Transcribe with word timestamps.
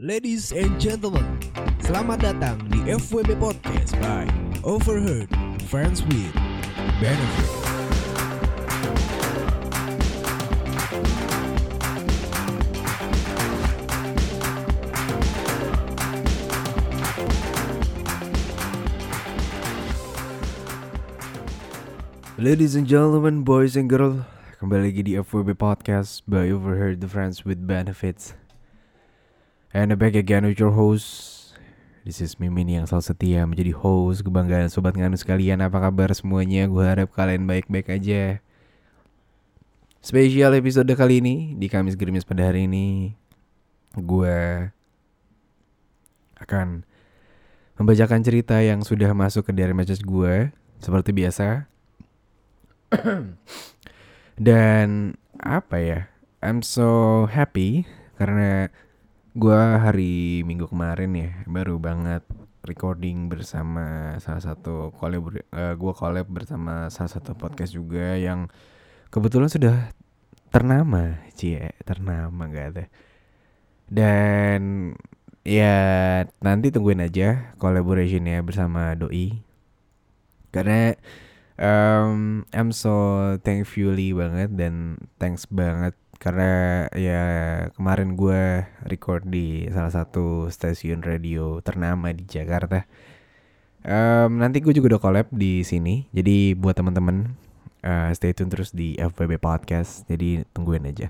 Ladies 0.00 0.48
and 0.56 0.80
gentlemen, 0.80 1.36
selamat 1.84 2.24
datang 2.24 2.56
di 2.72 2.80
FWB 2.88 3.36
Podcast 3.36 3.92
by 4.00 4.24
Overheard 4.64 5.28
Friends 5.68 6.00
with 6.08 6.32
Benefit. 7.04 7.50
Ladies 22.40 22.72
and 22.72 22.88
gentlemen, 22.88 23.44
boys 23.44 23.76
and 23.76 23.92
girls, 23.92 24.24
kembali 24.64 24.96
lagi 24.96 25.02
di 25.04 25.20
FWB 25.20 25.60
Podcast 25.60 26.24
by 26.24 26.48
Overheard 26.48 27.04
the 27.04 27.10
Friends 27.12 27.44
with 27.44 27.68
Benefits. 27.68 28.39
And 29.70 29.94
back 29.94 30.18
again 30.18 30.42
with 30.42 30.58
your 30.58 30.74
host. 30.74 31.38
This 32.02 32.18
is 32.18 32.42
Mimin 32.42 32.66
yang 32.66 32.90
selalu 32.90 33.06
setia 33.06 33.46
menjadi 33.46 33.70
host 33.70 34.26
kebanggaan 34.26 34.66
sobat 34.66 34.98
nganu 34.98 35.14
sekalian. 35.14 35.62
Apa 35.62 35.78
kabar 35.78 36.10
semuanya? 36.10 36.66
Gue 36.66 36.82
harap 36.82 37.14
kalian 37.14 37.46
baik-baik 37.46 37.86
aja. 37.86 38.42
Spesial 40.02 40.58
episode 40.58 40.90
kali 40.90 41.22
ini 41.22 41.54
di 41.54 41.70
Kamis 41.70 41.94
Gerimis 41.94 42.26
pada 42.26 42.50
hari 42.50 42.66
ini 42.66 43.14
gue 43.94 44.66
akan 46.42 46.82
membacakan 47.78 48.26
cerita 48.26 48.58
yang 48.58 48.82
sudah 48.82 49.14
masuk 49.14 49.46
ke 49.46 49.54
diary 49.54 49.70
message 49.70 50.02
gue 50.02 50.50
seperti 50.82 51.14
biasa. 51.14 51.70
Dan 54.50 55.14
apa 55.38 55.78
ya? 55.78 56.10
I'm 56.42 56.58
so 56.66 57.30
happy 57.30 57.86
karena 58.18 58.74
gua 59.34 59.78
hari 59.78 60.42
Minggu 60.42 60.66
kemarin 60.66 61.12
ya 61.14 61.30
baru 61.46 61.78
banget 61.78 62.26
recording 62.66 63.30
bersama 63.30 64.16
salah 64.20 64.42
satu 64.42 64.92
collab 64.96 65.32
uh, 65.54 65.74
gua 65.78 65.92
collab 65.94 66.26
bersama 66.28 66.90
salah 66.92 67.12
satu 67.12 67.32
podcast 67.38 67.72
juga 67.72 68.18
yang 68.18 68.50
kebetulan 69.10 69.50
sudah 69.50 69.90
ternama, 70.50 71.22
cie, 71.38 71.72
ternama 71.86 72.50
gak 72.50 72.66
ada. 72.74 72.84
Dan 73.90 74.92
ya 75.46 75.78
nanti 76.42 76.74
tungguin 76.74 77.02
aja 77.02 77.54
collaborationnya 77.58 78.42
bersama 78.42 78.94
doi. 78.98 79.42
Karena 80.50 80.94
um, 81.58 82.42
I'm 82.50 82.74
so 82.74 82.94
thankfully 83.46 84.10
banget 84.10 84.54
dan 84.58 84.98
thanks 85.22 85.46
banget 85.46 85.94
karena 86.20 86.84
ya 86.92 87.22
kemarin 87.72 88.12
gue 88.12 88.68
record 88.84 89.24
di 89.24 89.64
salah 89.72 89.88
satu 89.88 90.52
stasiun 90.52 91.00
radio 91.00 91.64
ternama 91.64 92.12
di 92.12 92.28
Jakarta. 92.28 92.84
Um, 93.80 94.44
nanti 94.44 94.60
gue 94.60 94.76
juga 94.76 94.94
udah 94.94 95.00
collab 95.00 95.26
di 95.32 95.64
sini, 95.64 96.04
jadi 96.12 96.52
buat 96.52 96.76
teman-teman 96.76 97.32
uh, 97.80 98.12
stay 98.12 98.36
tune 98.36 98.52
terus 98.52 98.76
di 98.76 98.92
FBB 99.00 99.40
Podcast, 99.40 100.04
jadi 100.04 100.44
tungguin 100.52 100.84
aja. 100.84 101.08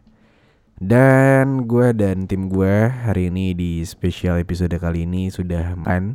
Dan 0.78 1.66
gue 1.66 1.90
dan 1.92 2.30
tim 2.30 2.46
gue 2.46 2.86
hari 2.88 3.34
ini 3.34 3.52
di 3.58 3.82
special 3.82 4.38
episode 4.38 4.72
kali 4.78 5.10
ini 5.10 5.26
sudah 5.34 5.74
makan. 5.74 6.14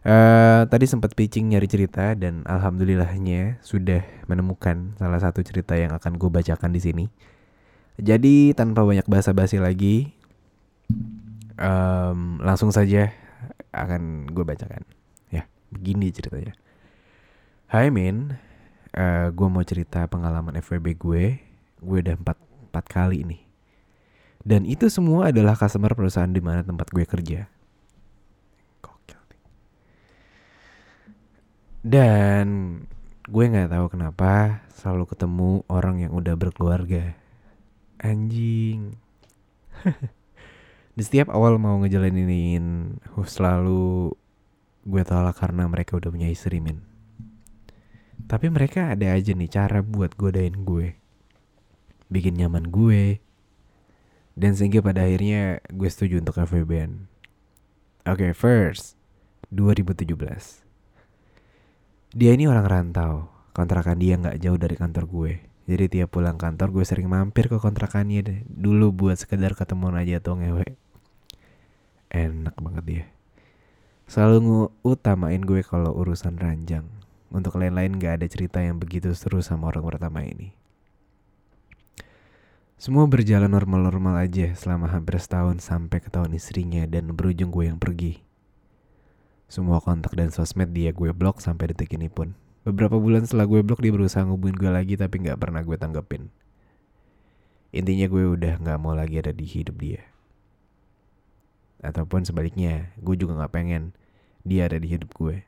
Uh, 0.00 0.64
tadi 0.70 0.88
sempat 0.88 1.12
pitching 1.12 1.52
nyari 1.52 1.68
cerita 1.68 2.16
dan 2.16 2.46
alhamdulillahnya 2.48 3.60
sudah 3.60 4.00
menemukan 4.30 4.96
salah 4.96 5.20
satu 5.20 5.44
cerita 5.44 5.76
yang 5.76 5.90
akan 5.92 6.16
gue 6.16 6.30
bacakan 6.30 6.70
di 6.70 6.80
sini. 6.80 7.04
Jadi 8.00 8.56
tanpa 8.56 8.80
banyak 8.82 9.04
basa-basi 9.04 9.60
lagi, 9.60 10.16
um, 11.60 12.40
langsung 12.40 12.72
saja 12.72 13.12
akan 13.76 14.32
gue 14.32 14.44
bacakan. 14.44 14.82
Ya, 15.28 15.44
begini 15.68 16.08
ceritanya. 16.08 16.56
Hai 17.68 17.92
Min, 17.92 18.34
uh, 18.96 19.28
gue 19.30 19.48
mau 19.52 19.62
cerita 19.62 20.08
pengalaman 20.08 20.56
FWB 20.58 20.86
gue. 20.96 21.24
Gue 21.80 21.98
udah 22.00 22.16
empat, 22.16 22.40
empat 22.72 22.84
kali 22.88 23.22
nih. 23.22 23.42
Dan 24.40 24.64
itu 24.64 24.88
semua 24.88 25.28
adalah 25.28 25.52
customer 25.52 25.92
perusahaan 25.92 26.32
di 26.32 26.40
mana 26.40 26.64
tempat 26.64 26.88
gue 26.88 27.04
kerja. 27.04 27.60
Dan 31.80 32.76
gue 33.24 33.44
nggak 33.48 33.72
tahu 33.72 33.86
kenapa 33.88 34.60
selalu 34.76 35.16
ketemu 35.16 35.50
orang 35.72 35.96
yang 36.04 36.12
udah 36.12 36.36
berkeluarga. 36.36 37.16
Anjing. 38.00 38.96
Di 40.96 41.02
setiap 41.04 41.28
awal 41.32 41.60
mau 41.60 41.76
ngejalanin 41.80 42.96
selalu 43.24 44.16
gue 44.88 45.02
tolak 45.04 45.36
karena 45.36 45.68
mereka 45.68 46.00
udah 46.00 46.08
punya 46.08 46.32
istri 46.32 46.64
min. 46.64 46.80
Tapi 48.24 48.48
mereka 48.48 48.96
ada 48.96 49.12
aja 49.12 49.36
nih 49.36 49.50
cara 49.52 49.84
buat 49.84 50.16
godain 50.16 50.64
gue. 50.64 50.96
Bikin 52.08 52.40
nyaman 52.40 52.72
gue. 52.72 53.20
Dan 54.38 54.56
sehingga 54.56 54.80
pada 54.80 55.04
akhirnya 55.04 55.60
gue 55.68 55.88
setuju 55.90 56.24
untuk 56.24 56.40
FVBN. 56.40 57.10
Oke, 58.08 58.30
okay, 58.30 58.32
first 58.32 58.96
2017. 59.52 60.16
Dia 62.16 62.30
ini 62.32 62.48
orang 62.48 62.64
rantau. 62.64 63.28
Kontrakan 63.52 63.98
dia 64.00 64.16
nggak 64.16 64.40
jauh 64.40 64.56
dari 64.56 64.78
kantor 64.78 65.04
gue. 65.10 65.49
Jadi 65.70 65.86
tiap 65.86 66.10
pulang 66.10 66.34
kantor 66.34 66.74
gue 66.74 66.82
sering 66.82 67.06
mampir 67.06 67.46
ke 67.46 67.62
kontrakannya 67.62 68.26
deh. 68.26 68.38
Dulu 68.50 68.90
buat 68.90 69.14
sekedar 69.22 69.54
ketemuan 69.54 69.94
aja 69.94 70.18
tuh 70.18 70.42
ngewe. 70.42 70.66
Enak 72.10 72.58
banget 72.58 72.84
dia. 72.90 73.04
Selalu 74.10 74.74
utamain 74.82 75.38
gue 75.38 75.62
kalau 75.62 75.94
urusan 75.94 76.42
ranjang. 76.42 76.90
Untuk 77.30 77.54
lain-lain 77.62 78.02
gak 78.02 78.18
ada 78.18 78.26
cerita 78.26 78.58
yang 78.58 78.82
begitu 78.82 79.14
seru 79.14 79.38
sama 79.38 79.70
orang 79.70 79.86
pertama 79.86 80.26
ini. 80.26 80.50
Semua 82.74 83.06
berjalan 83.06 83.46
normal-normal 83.46 84.26
aja 84.26 84.50
selama 84.58 84.90
hampir 84.90 85.22
setahun 85.22 85.62
sampai 85.62 86.02
ketahuan 86.02 86.34
istrinya 86.34 86.82
dan 86.90 87.14
berujung 87.14 87.54
gue 87.54 87.70
yang 87.70 87.78
pergi. 87.78 88.18
Semua 89.46 89.78
kontak 89.78 90.18
dan 90.18 90.34
sosmed 90.34 90.74
dia 90.74 90.90
gue 90.90 91.14
blok 91.14 91.38
sampai 91.38 91.70
detik 91.70 91.94
ini 91.94 92.10
pun. 92.10 92.34
Beberapa 92.60 93.00
bulan 93.00 93.24
setelah 93.24 93.48
gue 93.48 93.64
blok 93.64 93.80
dia 93.80 93.88
berusaha 93.88 94.20
ngubungin 94.20 94.60
gue 94.60 94.70
lagi 94.70 94.94
tapi 95.00 95.24
gak 95.24 95.40
pernah 95.40 95.64
gue 95.64 95.76
tanggepin. 95.80 96.28
Intinya 97.72 98.06
gue 98.10 98.24
udah 98.36 98.60
gak 98.60 98.78
mau 98.82 98.92
lagi 98.92 99.16
ada 99.16 99.32
di 99.32 99.48
hidup 99.48 99.80
dia. 99.80 100.04
Ataupun 101.80 102.28
sebaliknya, 102.28 102.92
gue 103.00 103.16
juga 103.16 103.40
gak 103.40 103.56
pengen 103.56 103.96
dia 104.44 104.68
ada 104.68 104.76
di 104.76 104.92
hidup 104.92 105.08
gue. 105.16 105.40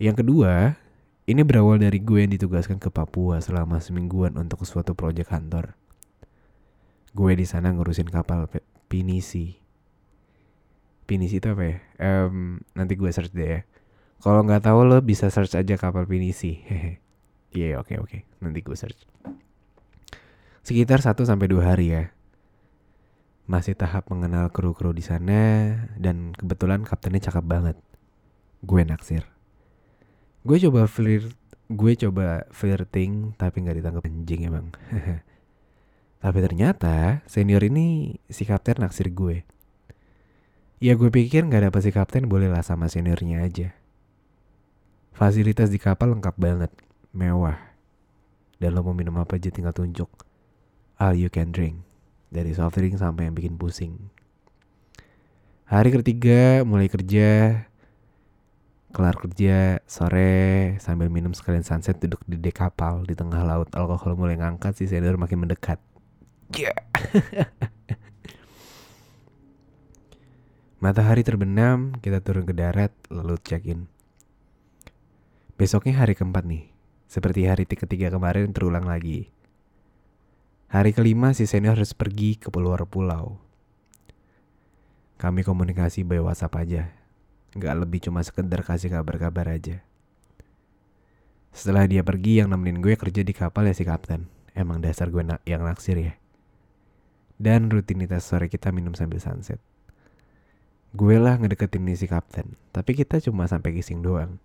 Yang 0.00 0.24
kedua, 0.24 0.80
ini 1.28 1.40
berawal 1.44 1.80
dari 1.80 2.00
gue 2.00 2.24
yang 2.24 2.32
ditugaskan 2.32 2.80
ke 2.80 2.88
Papua 2.88 3.40
selama 3.44 3.80
semingguan 3.80 4.36
untuk 4.40 4.64
suatu 4.64 4.96
proyek 4.96 5.28
kantor. 5.28 5.76
Gue 7.12 7.32
di 7.36 7.44
sana 7.44 7.72
ngurusin 7.72 8.08
kapal 8.08 8.48
pinisi. 8.88 9.60
Pinisi 11.04 11.36
itu 11.36 11.48
apa 11.52 11.62
ya? 11.68 11.76
Um, 12.00 12.64
nanti 12.72 12.96
gue 12.96 13.12
search 13.12 13.32
deh 13.36 13.48
ya. 13.48 13.60
Kalau 14.24 14.40
nggak 14.40 14.64
tahu 14.64 14.88
lo 14.88 15.04
bisa 15.04 15.28
search 15.28 15.52
aja 15.52 15.76
kapal 15.76 16.08
pinisi. 16.08 16.56
Iya 17.54 17.78
yeah, 17.78 17.78
oke 17.78 17.94
okay, 17.94 17.96
oke. 18.02 18.10
Okay. 18.10 18.20
Nanti 18.42 18.66
gue 18.66 18.74
search. 18.74 18.98
Sekitar 20.66 20.98
1 20.98 21.14
sampai 21.22 21.46
dua 21.46 21.70
hari 21.70 21.94
ya. 21.94 22.10
Masih 23.46 23.78
tahap 23.78 24.10
mengenal 24.10 24.50
kru-kru 24.50 24.90
di 24.90 25.06
sana 25.06 25.70
dan 25.94 26.34
kebetulan 26.34 26.82
kaptennya 26.82 27.30
cakep 27.30 27.46
banget. 27.46 27.78
Gue 28.66 28.82
naksir. 28.82 29.22
Gue 30.42 30.58
coba 30.66 30.90
flirt, 30.90 31.30
gue 31.70 31.92
coba 31.94 32.42
flirting 32.50 33.38
tapi 33.38 33.62
nggak 33.62 33.78
ditangkap 33.78 34.02
anjing 34.02 34.50
emang. 34.50 34.74
tapi 36.26 36.38
ternyata 36.42 37.22
senior 37.30 37.62
ini 37.62 38.18
si 38.26 38.42
kapten 38.42 38.82
naksir 38.82 39.14
gue. 39.14 39.46
Ya 40.82 40.98
gue 40.98 41.06
pikir 41.14 41.46
nggak 41.46 41.70
dapet 41.70 41.86
si 41.86 41.94
kapten 41.94 42.26
bolehlah 42.26 42.66
sama 42.66 42.90
seniornya 42.90 43.46
aja. 43.46 43.83
Fasilitas 45.14 45.70
di 45.70 45.78
kapal 45.78 46.10
lengkap 46.10 46.34
banget, 46.34 46.74
mewah. 47.14 47.54
Dan 48.58 48.74
lo 48.74 48.82
mau 48.82 48.98
minum 48.98 49.14
apa 49.22 49.38
aja 49.38 49.46
tinggal 49.46 49.70
tunjuk. 49.70 50.10
All 50.98 51.14
you 51.14 51.30
can 51.30 51.54
drink. 51.54 51.86
Dari 52.34 52.50
soft 52.50 52.74
drink 52.74 52.98
sampai 52.98 53.30
yang 53.30 53.38
bikin 53.38 53.54
pusing. 53.54 54.10
Hari 55.70 55.94
ketiga 55.94 56.66
mulai 56.66 56.90
kerja. 56.90 57.62
Kelar 58.90 59.14
kerja 59.14 59.78
sore 59.86 60.74
sambil 60.82 61.06
minum 61.06 61.30
sekalian 61.30 61.62
sunset 61.62 62.02
duduk 62.02 62.18
di 62.26 62.34
dek 62.34 62.58
kapal 62.58 63.06
di 63.06 63.14
tengah 63.14 63.46
laut. 63.46 63.70
Alkohol 63.70 64.18
mulai 64.18 64.34
ngangkat 64.34 64.82
si 64.82 64.90
senior 64.90 65.14
makin 65.14 65.46
mendekat. 65.46 65.78
Yeah. 66.58 66.74
Matahari 70.82 71.22
terbenam, 71.22 71.94
kita 72.02 72.18
turun 72.18 72.50
ke 72.50 72.54
darat 72.54 72.90
lalu 73.14 73.38
check-in. 73.46 73.93
Besoknya 75.54 76.02
hari 76.02 76.18
keempat 76.18 76.42
nih. 76.50 76.66
Seperti 77.06 77.46
hari 77.46 77.62
ketiga 77.62 78.10
kemarin 78.10 78.50
terulang 78.50 78.90
lagi. 78.90 79.30
Hari 80.66 80.90
kelima 80.90 81.30
si 81.30 81.46
senior 81.46 81.78
harus 81.78 81.94
pergi 81.94 82.34
ke 82.34 82.50
luar 82.50 82.82
pulau. 82.90 83.38
Kami 85.14 85.46
komunikasi 85.46 86.02
by 86.02 86.18
WhatsApp 86.18 86.58
aja. 86.58 86.82
Nggak 87.54 87.74
lebih 87.86 88.02
cuma 88.02 88.26
sekedar 88.26 88.66
kasih 88.66 88.90
kabar-kabar 88.90 89.46
aja. 89.46 89.86
Setelah 91.54 91.86
dia 91.86 92.02
pergi 92.02 92.42
yang 92.42 92.50
nemenin 92.50 92.82
gue 92.82 92.98
kerja 92.98 93.22
di 93.22 93.30
kapal 93.30 93.70
ya 93.70 93.78
si 93.78 93.86
kapten. 93.86 94.26
Emang 94.58 94.82
dasar 94.82 95.06
gue 95.14 95.22
na 95.22 95.38
yang 95.46 95.62
naksir 95.62 96.02
ya. 96.02 96.18
Dan 97.38 97.70
rutinitas 97.70 98.26
sore 98.26 98.50
kita 98.50 98.74
minum 98.74 98.98
sambil 98.98 99.22
sunset. 99.22 99.62
Gue 100.98 101.22
lah 101.22 101.38
ngedeketin 101.38 101.86
nih 101.86 101.94
si 101.94 102.10
kapten. 102.10 102.58
Tapi 102.74 102.98
kita 102.98 103.22
cuma 103.22 103.46
sampai 103.46 103.70
kissing 103.70 104.02
doang. 104.02 104.42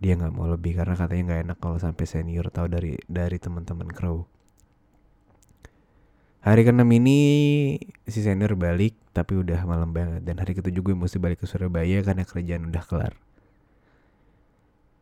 Dia 0.00 0.16
nggak 0.16 0.32
mau 0.32 0.48
lebih 0.48 0.80
karena 0.80 0.96
katanya 0.96 1.22
nggak 1.28 1.40
enak 1.44 1.58
kalau 1.60 1.76
sampai 1.76 2.04
senior 2.08 2.48
tahu 2.48 2.72
dari 2.72 2.96
dari 3.04 3.36
teman-teman 3.36 3.92
kru. 3.92 4.24
Hari 6.40 6.64
ke-6 6.64 6.88
ini 6.88 7.20
si 8.08 8.24
senior 8.24 8.56
balik 8.56 8.96
tapi 9.12 9.36
udah 9.36 9.60
malam 9.68 9.92
banget 9.92 10.24
dan 10.24 10.40
hari 10.40 10.56
ketujuh 10.56 10.80
gue 10.80 10.96
mesti 10.96 11.20
balik 11.20 11.44
ke 11.44 11.46
Surabaya 11.46 12.00
karena 12.00 12.24
kerjaan 12.24 12.72
udah 12.72 12.80
kelar. 12.80 13.12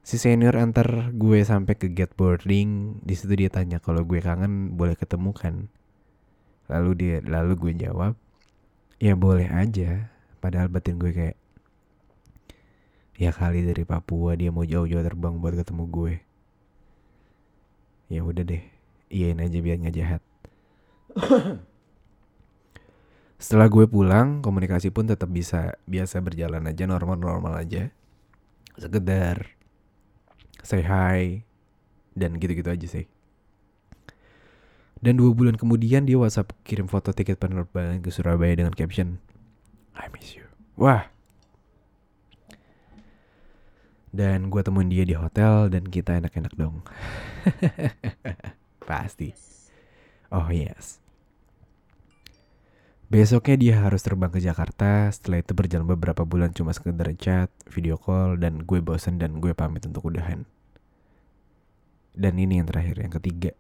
Si 0.02 0.18
senior 0.18 0.58
antar 0.58 1.14
gue 1.14 1.38
sampai 1.46 1.78
ke 1.78 1.94
gate 1.94 2.18
boarding, 2.18 2.98
di 3.06 3.14
situ 3.14 3.38
dia 3.38 3.54
tanya 3.54 3.78
kalau 3.78 4.02
gue 4.02 4.18
kangen 4.18 4.74
boleh 4.74 4.98
ketemu 4.98 5.30
kan. 5.30 5.70
Lalu 6.66 6.90
dia 6.98 7.16
lalu 7.22 7.54
gue 7.54 7.86
jawab, 7.86 8.18
"Ya 8.98 9.14
boleh 9.14 9.46
aja." 9.46 10.10
Padahal 10.42 10.66
batin 10.74 10.98
gue 10.98 11.14
kayak 11.14 11.37
ya 13.18 13.34
kali 13.34 13.66
dari 13.66 13.82
Papua 13.82 14.38
dia 14.38 14.54
mau 14.54 14.62
jauh-jauh 14.62 15.02
terbang 15.02 15.42
buat 15.42 15.58
ketemu 15.58 15.84
gue. 15.90 16.14
Ya 18.08 18.22
udah 18.24 18.46
deh, 18.46 18.62
iyain 19.10 19.42
aja 19.42 19.58
biar 19.58 19.76
nggak 19.82 19.96
jahat. 19.98 20.22
Setelah 23.42 23.68
gue 23.68 23.84
pulang, 23.90 24.40
komunikasi 24.40 24.94
pun 24.94 25.10
tetap 25.10 25.28
bisa 25.28 25.76
biasa 25.84 26.22
berjalan 26.22 26.62
aja 26.70 26.86
normal-normal 26.86 27.58
aja. 27.58 27.90
Sekedar 28.78 29.58
say 30.62 30.86
hi 30.86 31.42
dan 32.14 32.38
gitu-gitu 32.38 32.70
aja 32.70 32.86
sih. 32.86 33.06
Dan 34.98 35.18
dua 35.18 35.30
bulan 35.30 35.54
kemudian 35.54 36.06
dia 36.06 36.18
WhatsApp 36.18 36.54
kirim 36.66 36.90
foto 36.90 37.14
tiket 37.14 37.38
penerbangan 37.38 38.02
ke 38.02 38.10
Surabaya 38.10 38.54
dengan 38.58 38.74
caption 38.74 39.22
I 39.94 40.06
miss 40.10 40.34
you. 40.34 40.46
Wah. 40.78 41.17
Dan 44.08 44.48
gue 44.48 44.60
temuin 44.64 44.88
dia 44.88 45.04
di 45.04 45.12
hotel 45.12 45.68
dan 45.68 45.84
kita 45.84 46.16
enak-enak 46.18 46.54
dong. 46.56 46.80
Pasti. 48.88 49.32
Oh 50.32 50.48
yes. 50.48 51.00
Besoknya 53.08 53.56
dia 53.56 53.74
harus 53.80 54.04
terbang 54.04 54.28
ke 54.28 54.36
Jakarta. 54.36 55.08
Setelah 55.08 55.40
itu 55.40 55.56
berjalan 55.56 55.88
beberapa 55.88 56.28
bulan 56.28 56.52
cuma 56.52 56.76
sekedar 56.76 57.08
chat, 57.16 57.48
video 57.64 57.96
call, 57.96 58.36
dan 58.36 58.68
gue 58.68 58.84
bosen 58.84 59.16
dan 59.16 59.40
gue 59.40 59.56
pamit 59.56 59.80
untuk 59.88 60.12
udahan. 60.12 60.44
Dan 62.12 62.36
ini 62.36 62.60
yang 62.60 62.68
terakhir, 62.68 63.00
yang 63.00 63.12
ketiga. 63.16 63.56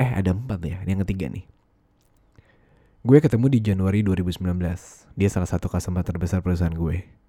Eh 0.00 0.08
ada 0.16 0.32
empat 0.32 0.64
ya, 0.64 0.80
yang 0.88 1.04
ketiga 1.04 1.28
nih. 1.28 1.44
Gue 3.04 3.20
ketemu 3.20 3.52
di 3.52 3.60
Januari 3.60 4.00
2019. 4.00 4.40
Dia 5.12 5.28
salah 5.28 5.48
satu 5.48 5.68
customer 5.68 6.00
terbesar 6.00 6.40
perusahaan 6.40 6.72
gue. 6.72 7.19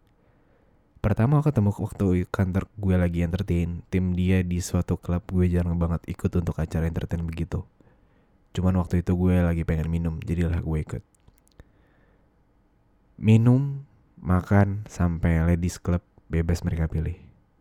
Pertama 1.01 1.41
ketemu 1.41 1.73
waktu 1.73 2.29
kantor 2.29 2.69
gue 2.77 2.95
lagi 2.95 3.19
entertain. 3.25 3.81
Tim 3.89 4.13
dia 4.13 4.45
di 4.45 4.61
suatu 4.61 5.01
klub 5.01 5.25
gue 5.33 5.49
jarang 5.49 5.75
banget 5.81 6.05
ikut 6.05 6.29
untuk 6.37 6.61
acara 6.61 6.85
entertain 6.85 7.25
begitu. 7.25 7.65
Cuman 8.53 8.77
waktu 8.77 9.01
itu 9.01 9.17
gue 9.17 9.41
lagi 9.41 9.65
pengen 9.65 9.89
minum, 9.89 10.15
jadilah 10.21 10.61
gue 10.61 10.79
ikut 10.79 11.03
minum, 13.21 13.85
makan, 14.17 14.89
sampai 14.89 15.45
ladies 15.45 15.77
club 15.77 16.01
bebas 16.25 16.65
mereka 16.65 16.89
pilih. 16.89 17.13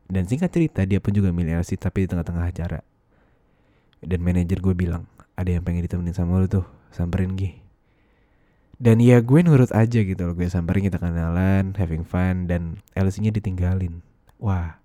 Dan 0.09 0.25
singkat 0.27 0.51
cerita 0.51 0.83
dia 0.89 0.99
pun 0.99 1.13
juga 1.13 1.31
milih 1.31 1.61
LC 1.61 1.77
tapi 1.77 2.09
di 2.09 2.09
tengah-tengah 2.09 2.49
acara. 2.49 2.81
Dan 4.01 4.25
manajer 4.25 4.59
gue 4.59 4.73
bilang, 4.73 5.05
ada 5.37 5.53
yang 5.53 5.61
pengen 5.61 5.85
ditemenin 5.85 6.17
sama 6.17 6.41
lu 6.41 6.49
tuh, 6.49 6.65
samperin 6.91 7.37
Gi. 7.37 7.60
Dan 8.81 8.97
ya 8.97 9.21
gue 9.21 9.45
nurut 9.45 9.69
aja 9.77 10.01
gitu 10.01 10.17
loh, 10.25 10.33
gue 10.33 10.49
samperin 10.49 10.89
kita 10.89 10.97
kenalan, 10.97 11.77
having 11.77 12.01
fun, 12.01 12.49
dan 12.49 12.81
LC-nya 12.97 13.29
ditinggalin. 13.29 14.01
Wah. 14.41 14.81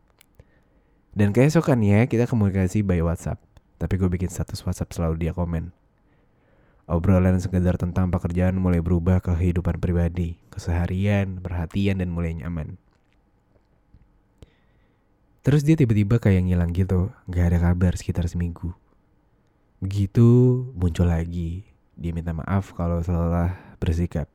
Dan 1.15 1.31
keesokan 1.31 1.80
ya 1.80 2.03
kita 2.03 2.27
komunikasi 2.27 2.83
by 2.83 3.00
WhatsApp. 3.00 3.39
Tapi 3.80 3.95
gue 3.95 4.12
bikin 4.12 4.27
status 4.27 4.59
WhatsApp 4.68 4.92
selalu 4.92 5.24
dia 5.24 5.31
komen. 5.31 5.71
Obrolan 6.92 7.39
sekedar 7.39 7.80
tentang 7.80 8.12
pekerjaan 8.12 8.59
mulai 8.59 8.83
berubah 8.83 9.24
ke 9.24 9.31
kehidupan 9.31 9.80
pribadi, 9.80 10.36
keseharian, 10.51 11.39
perhatian, 11.39 12.03
dan 12.03 12.12
mulai 12.12 12.36
nyaman. 12.36 12.75
Terus 15.42 15.63
dia 15.63 15.80
tiba-tiba 15.80 16.19
kayak 16.19 16.51
ngilang 16.51 16.75
gitu, 16.75 17.15
gak 17.31 17.53
ada 17.53 17.71
kabar 17.71 17.95
sekitar 17.95 18.27
seminggu. 18.27 18.75
Begitu 19.80 20.27
muncul 20.75 21.07
lagi, 21.07 21.63
dia 21.95 22.12
minta 22.12 22.36
maaf 22.36 22.75
kalau 22.75 23.00
salah 23.00 23.56
bersikap. 23.80 24.27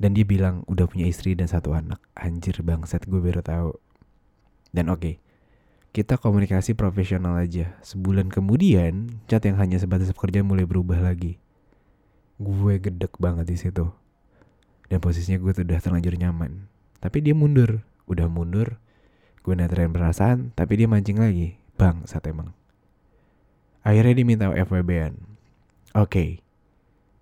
Dan 0.00 0.16
dia 0.16 0.24
bilang 0.24 0.64
udah 0.64 0.88
punya 0.88 1.04
istri 1.04 1.36
dan 1.36 1.48
satu 1.48 1.76
anak. 1.76 2.00
Anjir 2.16 2.56
bangset 2.64 3.04
gue 3.04 3.20
baru 3.20 3.44
tahu. 3.44 3.76
Dan 4.72 4.88
oke, 4.88 5.00
okay, 5.00 5.14
kita 5.92 6.16
komunikasi 6.16 6.72
profesional 6.72 7.36
aja. 7.36 7.76
Sebulan 7.84 8.32
kemudian, 8.32 9.20
chat 9.28 9.44
yang 9.44 9.60
hanya 9.60 9.76
sebatas 9.76 10.08
pekerjaan 10.16 10.48
mulai 10.48 10.64
berubah 10.64 11.02
lagi. 11.02 11.36
Gue 12.40 12.80
gedek 12.80 13.20
banget 13.20 13.50
di 13.50 13.56
situ. 13.60 13.92
Dan 14.88 15.04
posisinya 15.04 15.36
gue 15.36 15.52
sudah 15.52 15.76
terlanjur 15.82 16.16
nyaman. 16.16 16.64
Tapi 17.02 17.20
dia 17.20 17.36
mundur. 17.36 17.84
Udah 18.08 18.30
mundur. 18.30 18.80
Gue 19.44 19.52
neterin 19.56 19.92
perasaan, 19.92 20.56
tapi 20.56 20.80
dia 20.80 20.88
mancing 20.88 21.20
lagi. 21.20 21.60
Bang, 21.76 22.08
saat 22.08 22.24
emang. 22.28 22.56
Akhirnya 23.84 24.16
dia 24.16 24.26
minta 24.28 24.46
FWB-an. 24.52 25.29
Oke. 25.94 26.06
Okay. 26.06 26.30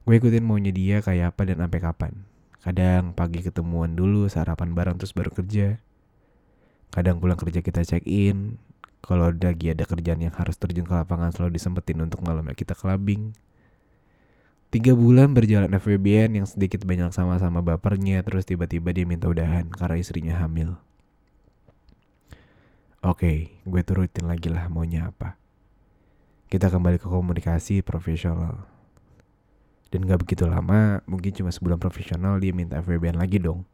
Gue 0.09 0.21
ikutin 0.21 0.45
maunya 0.45 0.73
dia 0.73 1.05
kayak 1.05 1.37
apa 1.37 1.49
dan 1.49 1.61
sampai 1.61 1.81
kapan. 1.85 2.13
Kadang 2.65 3.13
pagi 3.13 3.45
ketemuan 3.45 3.93
dulu, 3.93 4.29
sarapan 4.29 4.73
bareng 4.73 4.97
terus 4.97 5.13
baru 5.13 5.31
kerja 5.31 5.79
Kadang 6.89 7.21
pulang 7.21 7.37
kerja 7.37 7.61
kita 7.61 7.85
check 7.85 8.05
in. 8.09 8.57
Kalau 9.05 9.31
lagi 9.31 9.71
ada 9.73 9.85
kerjaan 9.87 10.21
yang 10.21 10.35
harus 10.35 10.59
terjun 10.59 10.85
ke 10.85 10.93
lapangan 10.93 11.31
selalu 11.31 11.57
disempetin 11.61 12.01
untuk 12.03 12.21
malamnya 12.25 12.57
kita 12.57 12.75
clubbing. 12.75 13.33
Tiga 14.69 14.93
bulan 14.93 15.33
berjalan 15.33 15.73
FWBN 15.73 16.43
yang 16.43 16.47
sedikit 16.49 16.85
banyak 16.85 17.09
sama-sama 17.15 17.65
bapernya 17.65 18.21
terus 18.21 18.45
tiba-tiba 18.45 18.93
dia 18.93 19.09
minta 19.09 19.25
udahan 19.25 19.71
karena 19.73 19.97
istrinya 19.97 20.35
hamil. 20.45 20.77
Oke, 23.01 23.23
okay, 23.25 23.39
gue 23.65 23.81
turutin 23.87 24.27
lagi 24.29 24.51
lah 24.53 24.69
maunya 24.69 25.09
apa. 25.09 25.38
Kita 26.49 26.73
kembali 26.73 26.97
ke 26.97 27.05
komunikasi 27.05 27.85
profesional. 27.85 28.65
Dan 29.93 30.09
gak 30.09 30.25
begitu 30.25 30.49
lama, 30.49 31.05
mungkin 31.05 31.29
cuma 31.37 31.53
sebulan 31.53 31.77
profesional 31.77 32.41
dia 32.41 32.57
minta 32.57 32.81
FWBN 32.81 33.21
lagi 33.21 33.37
dong. 33.37 33.69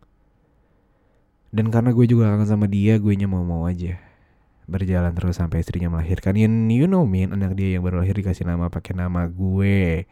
Dan 1.54 1.70
karena 1.70 1.94
gue 1.94 2.02
juga 2.10 2.34
kangen 2.34 2.50
sama 2.50 2.66
dia, 2.66 2.98
gue 2.98 3.14
nya 3.14 3.30
mau-mau 3.30 3.70
aja. 3.70 3.94
Berjalan 4.66 5.14
terus 5.14 5.38
sampai 5.38 5.62
istrinya 5.62 5.86
melahirkan. 5.86 6.34
You, 6.34 6.50
you 6.50 6.90
know 6.90 7.06
me, 7.06 7.30
anak 7.30 7.54
dia 7.54 7.78
yang 7.78 7.86
baru 7.86 8.02
lahir 8.02 8.18
dikasih 8.18 8.42
nama 8.42 8.66
pakai 8.66 8.98
nama 8.98 9.22
gue. 9.30 10.10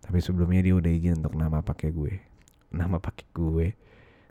Tapi 0.00 0.18
sebelumnya 0.24 0.64
dia 0.64 0.72
udah 0.72 0.88
izin 0.88 1.20
untuk 1.20 1.36
nama 1.36 1.60
pakai 1.60 1.92
gue. 1.92 2.16
Nama 2.72 2.96
pakai 2.96 3.28
gue. 3.28 3.66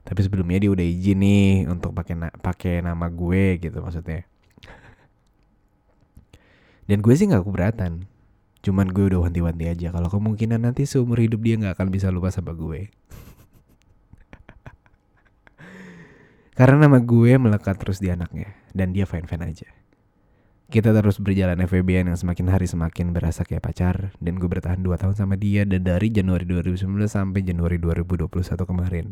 Tapi 0.02 0.20
sebelumnya 0.26 0.58
dia 0.58 0.74
udah 0.74 0.86
izin 0.90 1.22
nih 1.22 1.70
untuk 1.70 1.94
pakai 1.94 2.18
na 2.18 2.34
pakai 2.34 2.82
nama 2.82 3.06
gue 3.14 3.62
gitu 3.62 3.78
maksudnya. 3.78 4.26
Dan 6.86 7.02
gue 7.02 7.14
sih 7.14 7.30
nggak 7.30 7.46
keberatan. 7.46 8.06
Cuman 8.62 8.94
gue 8.94 9.10
udah 9.10 9.26
wanti-wanti 9.26 9.66
aja 9.66 9.90
kalau 9.90 10.10
kemungkinan 10.10 10.62
nanti 10.70 10.86
seumur 10.86 11.18
hidup 11.18 11.42
dia 11.42 11.58
nggak 11.58 11.74
akan 11.78 11.90
bisa 11.90 12.14
lupa 12.14 12.30
sama 12.30 12.54
gue. 12.54 12.88
Karena 16.58 16.86
nama 16.86 17.02
gue 17.02 17.32
melekat 17.42 17.82
terus 17.82 17.98
di 17.98 18.14
anaknya 18.14 18.54
dan 18.72 18.94
dia 18.94 19.10
fine-fine 19.10 19.46
aja. 19.50 19.70
Kita 20.72 20.96
terus 20.96 21.20
berjalan 21.20 21.60
FVBN 21.68 22.16
yang 22.16 22.20
semakin 22.20 22.48
hari 22.48 22.64
semakin 22.64 23.12
berasa 23.12 23.44
kayak 23.44 23.60
pacar 23.60 24.16
dan 24.24 24.40
gue 24.40 24.48
bertahan 24.48 24.80
2 24.80 24.88
tahun 24.96 25.20
sama 25.20 25.36
dia 25.36 25.68
dan 25.68 25.84
dari 25.84 26.08
Januari 26.08 26.48
2019 26.48 27.12
sampai 27.12 27.44
Januari 27.44 27.76
2021 27.76 28.32
kemarin. 28.64 29.12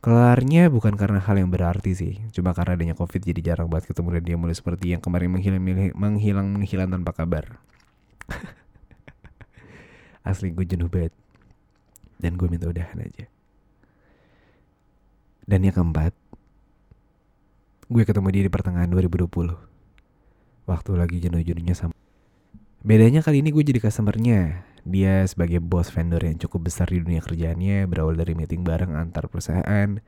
Kelarnya 0.00 0.72
bukan 0.72 0.96
karena 0.96 1.20
hal 1.20 1.36
yang 1.36 1.52
berarti 1.52 1.92
sih, 1.92 2.16
cuma 2.32 2.56
karena 2.56 2.72
adanya 2.72 2.96
covid 2.96 3.20
jadi 3.20 3.52
jarang 3.52 3.68
banget 3.68 3.92
ketemu 3.92 4.16
dan 4.16 4.22
dia 4.24 4.36
mulai 4.40 4.56
seperti 4.56 4.96
yang 4.96 5.04
kemarin 5.04 5.28
menghilang 5.28 5.60
menghilang 5.92 6.48
menghilang 6.56 6.88
tanpa 6.88 7.12
kabar. 7.12 7.60
Asli 10.24 10.56
gue 10.56 10.64
jenuh 10.64 10.88
banget 10.88 11.12
dan 12.16 12.40
gue 12.40 12.48
minta 12.48 12.64
udahan 12.64 12.96
aja. 12.96 13.28
Dan 15.44 15.68
yang 15.68 15.76
keempat, 15.76 16.16
gue 17.92 18.02
ketemu 18.08 18.28
dia 18.32 18.42
di 18.48 18.52
pertengahan 18.52 18.88
2020. 18.88 19.28
Waktu 20.64 20.90
lagi 20.96 21.16
jenuh-jenuhnya 21.20 21.76
sama. 21.76 21.96
Bedanya 22.80 23.20
kali 23.20 23.44
ini 23.44 23.52
gue 23.52 23.60
jadi 23.60 23.76
customernya. 23.76 24.64
Dia 24.88 25.28
sebagai 25.28 25.60
bos 25.60 25.92
vendor 25.92 26.24
yang 26.24 26.40
cukup 26.40 26.72
besar 26.72 26.88
di 26.88 27.04
dunia 27.04 27.20
kerjaannya, 27.20 27.84
berawal 27.84 28.16
dari 28.16 28.32
meeting 28.32 28.64
bareng 28.64 28.96
antar 28.96 29.28
perusahaan, 29.28 30.00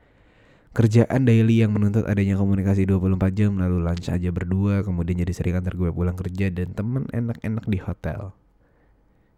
kerjaan 0.73 1.21
daily 1.21 1.61
yang 1.61 1.69
menuntut 1.69 2.09
adanya 2.09 2.33
komunikasi 2.33 2.89
24 2.89 3.29
jam, 3.37 3.61
lalu 3.61 3.77
lunch 3.77 4.09
aja 4.09 4.29
berdua, 4.33 4.81
kemudian 4.81 5.21
jadi 5.21 5.33
sering 5.37 5.61
antar 5.61 5.77
gue 5.77 5.93
pulang 5.93 6.17
kerja 6.17 6.49
dan 6.49 6.73
temen 6.73 7.05
enak-enak 7.13 7.65
di 7.69 7.77
hotel. 7.77 8.33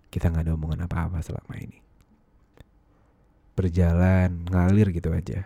Kita 0.07 0.31
nggak 0.31 0.47
ada 0.47 0.55
omongan 0.55 0.87
apa-apa 0.87 1.19
selama 1.19 1.59
ini. 1.59 1.83
Berjalan, 3.59 4.47
ngalir 4.47 4.95
gitu 4.95 5.11
aja. 5.11 5.43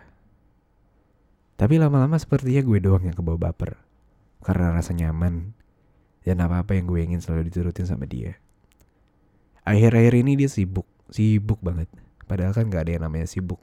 Tapi 1.58 1.74
lama-lama 1.74 2.14
sepertinya 2.22 2.62
gue 2.62 2.78
doang 2.78 3.02
yang 3.02 3.18
kebawa 3.18 3.50
baper. 3.50 3.82
Karena 4.46 4.78
rasa 4.78 4.94
nyaman 4.94 5.58
dan 6.30 6.46
apa-apa 6.46 6.78
yang 6.78 6.86
gue 6.86 7.00
ingin 7.02 7.18
selalu 7.18 7.50
diturutin 7.50 7.90
sama 7.90 8.06
dia. 8.06 8.38
Akhir-akhir 9.66 10.14
ini 10.22 10.38
dia 10.38 10.46
sibuk, 10.46 10.86
sibuk 11.10 11.58
banget. 11.58 11.90
Padahal 12.30 12.54
kan 12.54 12.70
gak 12.70 12.86
ada 12.86 12.92
yang 12.94 13.04
namanya 13.10 13.26
sibuk. 13.26 13.58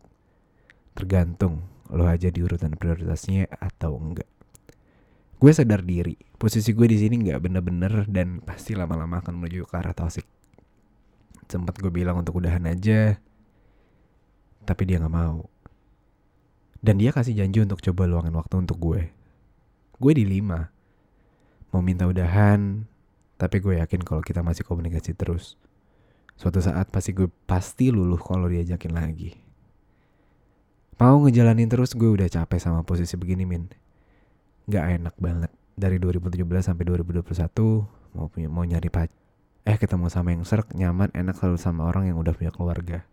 Tergantung 0.92 1.64
lo 1.88 2.04
aja 2.04 2.28
di 2.28 2.44
urutan 2.44 2.76
prioritasnya 2.76 3.48
atau 3.48 3.96
enggak. 3.96 4.28
Gue 5.38 5.54
sadar 5.54 5.86
diri, 5.86 6.18
posisi 6.36 6.74
gue 6.74 6.90
di 6.90 6.98
sini 6.98 7.22
nggak 7.22 7.40
bener-bener 7.46 8.10
dan 8.10 8.42
pasti 8.42 8.74
lama-lama 8.74 9.22
akan 9.22 9.38
menuju 9.38 9.70
ke 9.70 9.76
arah 9.78 9.94
toxic. 9.94 10.26
Sempat 11.48 11.78
gue 11.78 11.94
bilang 11.94 12.20
untuk 12.20 12.42
udahan 12.42 12.66
aja, 12.66 13.22
tapi 14.66 14.84
dia 14.90 14.98
nggak 14.98 15.14
mau. 15.14 15.46
Dan 16.82 16.98
dia 16.98 17.14
kasih 17.14 17.38
janji 17.38 17.62
untuk 17.62 17.80
coba 17.80 18.10
luangin 18.10 18.34
waktu 18.34 18.66
untuk 18.66 18.82
gue. 18.82 19.14
Gue 20.02 20.12
di 20.18 20.26
lima. 20.26 20.74
Mau 21.72 21.84
minta 21.84 22.08
udahan, 22.08 22.88
tapi 23.38 23.62
gue 23.62 23.78
yakin 23.78 24.02
kalau 24.02 24.26
kita 24.26 24.42
masih 24.42 24.66
komunikasi 24.66 25.14
terus. 25.14 25.60
Suatu 26.38 26.62
saat 26.62 26.90
pasti 26.94 27.14
gue 27.18 27.30
pasti 27.50 27.90
luluh 27.90 28.22
kalau 28.22 28.50
diajakin 28.50 28.94
lagi. 28.94 29.38
Mau 30.98 31.22
ngejalanin 31.22 31.70
terus 31.70 31.94
gue 31.94 32.10
udah 32.10 32.26
capek 32.26 32.58
sama 32.58 32.82
posisi 32.82 33.14
begini 33.14 33.46
min. 33.46 33.70
Gak 34.66 34.98
enak 35.02 35.16
banget. 35.22 35.54
Dari 35.78 36.02
2017 36.02 36.42
sampai 36.66 36.84
2021 36.90 37.30
mau 38.18 38.26
punya 38.34 38.50
mau 38.50 38.66
nyari 38.66 38.90
pacar. 38.90 39.14
Eh 39.68 39.78
ketemu 39.78 40.08
sama 40.10 40.32
yang 40.34 40.48
serk 40.48 40.74
nyaman 40.74 41.12
enak 41.12 41.38
selalu 41.38 41.60
sama 41.60 41.86
orang 41.86 42.10
yang 42.10 42.18
udah 42.18 42.34
punya 42.34 42.50
keluarga. 42.50 43.06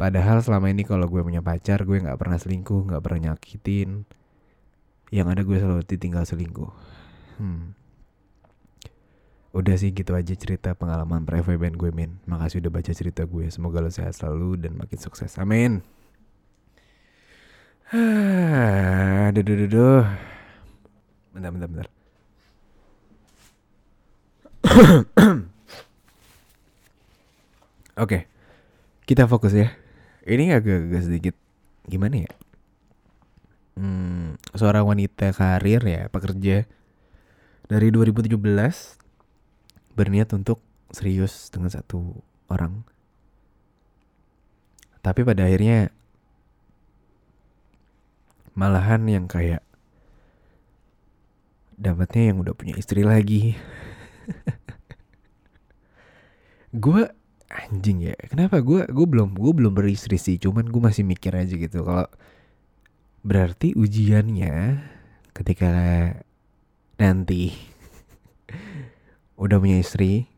Padahal 0.00 0.40
selama 0.40 0.72
ini 0.72 0.86
kalau 0.86 1.08
gue 1.08 1.20
punya 1.20 1.44
pacar 1.44 1.84
gue 1.84 1.98
nggak 2.00 2.16
pernah 2.16 2.38
selingkuh, 2.40 2.88
nggak 2.88 3.02
pernah 3.04 3.32
nyakitin. 3.32 4.04
Yang 5.12 5.26
ada 5.32 5.42
gue 5.44 5.56
selalu 5.60 5.82
ditinggal 5.84 6.24
selingkuh. 6.24 6.95
Hmm. 7.36 7.76
Udah 9.56 9.76
sih 9.80 9.88
gitu 9.88 10.12
aja 10.12 10.36
cerita 10.36 10.76
pengalaman 10.76 11.24
pre-FWBN 11.24 11.80
gue 11.80 11.88
Min 11.88 12.20
Makasih 12.28 12.60
udah 12.60 12.72
baca 12.76 12.92
cerita 12.92 13.24
gue 13.24 13.48
Semoga 13.48 13.80
lo 13.80 13.88
sehat 13.88 14.12
selalu 14.12 14.60
dan 14.60 14.76
makin 14.76 15.00
sukses 15.00 15.32
Amin 15.40 15.80
Aduh, 19.30 19.46
duh, 19.46 19.56
duh, 19.62 19.68
duh. 19.70 20.04
Bentar, 21.30 21.54
bentar, 21.54 21.68
bentar. 21.70 21.88
Oke, 28.02 28.26
kita 29.06 29.30
fokus 29.30 29.54
ya. 29.54 29.70
Ini 30.26 30.58
agak-agak 30.58 31.02
sedikit 31.06 31.38
gimana 31.86 32.26
ya? 32.26 32.32
Hmm, 33.78 34.34
seorang 34.58 34.82
wanita 34.82 35.30
karir 35.30 35.78
ya, 35.86 36.10
pekerja 36.10 36.66
dari 37.66 37.90
2017 37.90 38.38
berniat 39.98 40.30
untuk 40.36 40.62
serius 40.94 41.50
dengan 41.50 41.72
satu 41.72 42.22
orang. 42.46 42.86
Tapi 45.02 45.22
pada 45.22 45.46
akhirnya 45.46 45.90
malahan 48.54 49.06
yang 49.06 49.26
kayak 49.26 49.62
dapatnya 51.76 52.32
yang 52.32 52.38
udah 52.42 52.54
punya 52.56 52.74
istri 52.74 53.04
lagi. 53.04 53.54
gue 56.84 57.02
anjing 57.46 58.10
ya, 58.10 58.16
kenapa 58.26 58.58
gue 58.58 58.82
gue 58.90 59.06
belum 59.06 59.38
gue 59.38 59.52
belum 59.54 59.72
beristri 59.74 60.18
sih, 60.18 60.40
cuman 60.42 60.66
gue 60.66 60.82
masih 60.82 61.06
mikir 61.06 61.30
aja 61.36 61.54
gitu 61.54 61.86
kalau 61.86 62.10
berarti 63.22 63.74
ujiannya 63.74 64.82
ketika 65.34 65.72
nanti 66.96 67.52
udah 69.36 69.56
punya 69.60 69.76
istri 69.80 70.28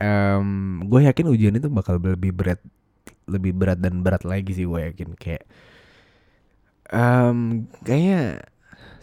um, 0.00 0.80
gue 0.84 1.00
yakin 1.08 1.26
ujian 1.32 1.56
itu 1.56 1.68
bakal 1.72 1.96
lebih 2.00 2.34
berat 2.34 2.60
lebih 3.24 3.56
berat 3.56 3.80
dan 3.80 4.04
berat 4.04 4.22
lagi 4.28 4.52
sih 4.52 4.68
gue 4.68 4.80
yakin. 4.92 5.16
Kayak 5.16 5.44
um, 6.92 7.68
kayaknya 7.82 8.44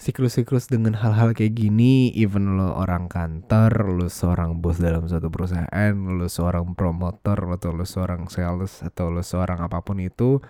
siklus-siklus 0.01 0.65
dengan 0.65 0.97
hal-hal 0.97 1.37
kayak 1.37 1.57
gini 1.57 2.09
even 2.17 2.57
lo 2.57 2.73
orang 2.73 3.05
kantor 3.05 3.85
lo 3.85 4.09
seorang 4.09 4.57
bos 4.57 4.81
dalam 4.81 5.05
suatu 5.05 5.29
perusahaan 5.29 5.93
lo 5.93 6.25
seorang 6.25 6.73
promotor 6.73 7.37
atau 7.37 7.69
lo 7.69 7.85
seorang 7.85 8.25
sales 8.25 8.81
atau 8.81 9.13
lo 9.13 9.21
seorang 9.21 9.61
apa 9.61 9.85
pun 9.85 10.01
itu 10.01 10.41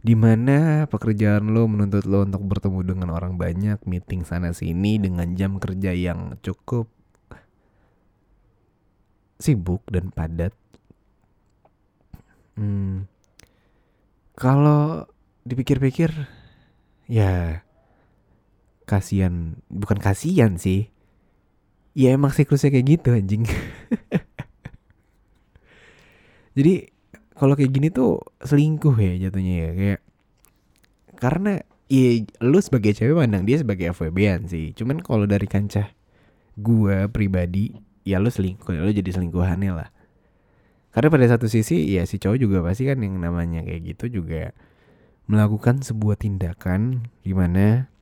di 0.00 0.14
mana 0.18 0.88
pekerjaan 0.90 1.52
lo 1.52 1.68
menuntut 1.68 2.08
lo 2.08 2.24
untuk 2.24 2.42
bertemu 2.44 2.80
dengan 2.82 3.08
orang 3.14 3.36
banyak, 3.36 3.78
meeting 3.86 4.26
sana 4.26 4.56
sini 4.56 4.98
dengan 4.98 5.36
jam 5.38 5.60
kerja 5.60 5.94
yang 5.94 6.40
cukup 6.40 6.88
sibuk 9.38 9.84
dan 9.92 10.08
padat. 10.08 10.56
Hmm, 12.54 13.10
kalau 14.38 15.04
dipikir-pikir, 15.44 16.10
ya 17.10 17.60
kasihan, 18.88 19.58
bukan 19.68 19.98
kasihan 19.98 20.56
sih. 20.56 20.88
Ya 21.94 22.14
emang 22.14 22.34
siklusnya 22.34 22.74
kayak 22.74 22.98
gitu 22.98 23.14
anjing. 23.14 23.46
Jadi 26.58 26.93
kalau 27.44 27.60
kayak 27.60 27.76
gini 27.76 27.92
tuh 27.92 28.24
selingkuh 28.40 28.96
ya 28.96 29.28
jatuhnya 29.28 29.54
ya 29.68 29.70
kayak 29.76 30.00
karena 31.20 31.60
ya 31.92 32.24
lu 32.40 32.56
sebagai 32.64 32.96
cewek 32.96 33.20
pandang 33.20 33.44
dia 33.44 33.60
sebagai 33.60 33.92
FWB-an 33.92 34.48
sih. 34.48 34.72
Cuman 34.72 35.04
kalau 35.04 35.28
dari 35.28 35.44
kancah 35.44 35.92
gua 36.56 37.12
pribadi 37.12 37.76
ya 38.08 38.16
lu 38.16 38.32
selingkuh 38.32 38.72
lu 38.72 38.88
jadi 38.88 39.12
selingkuhannya 39.12 39.76
lah. 39.76 39.92
Karena 40.96 41.12
pada 41.12 41.26
satu 41.36 41.52
sisi 41.52 41.84
ya 41.92 42.08
si 42.08 42.16
cowok 42.16 42.38
juga 42.40 42.64
pasti 42.64 42.88
kan 42.88 42.96
yang 43.04 43.20
namanya 43.20 43.60
kayak 43.60 43.92
gitu 43.92 44.24
juga 44.24 44.56
melakukan 45.28 45.84
sebuah 45.84 46.16
tindakan 46.16 47.12
gimana 47.20 47.92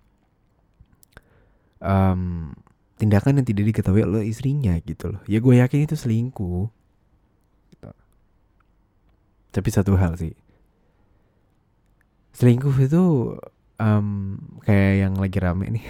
um, 1.83 2.55
tindakan 2.95 3.43
yang 3.43 3.47
tidak 3.51 3.75
diketahui 3.75 4.07
oleh 4.07 4.31
istrinya 4.31 4.79
gitu 4.87 5.19
loh. 5.19 5.23
Ya 5.27 5.43
gue 5.43 5.59
yakin 5.59 5.91
itu 5.91 5.99
selingkuh 5.99 6.71
tapi 9.53 9.69
satu 9.69 10.01
hal 10.01 10.17
sih. 10.17 10.33
Selingkuh 12.33 12.73
itu 12.81 13.37
um, 13.77 14.41
kayak 14.65 15.05
yang 15.05 15.15
lagi 15.21 15.39
rame 15.39 15.69
nih. 15.69 15.87